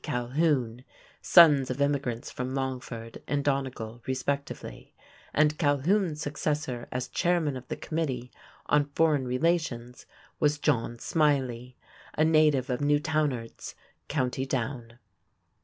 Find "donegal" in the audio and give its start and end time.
3.43-4.01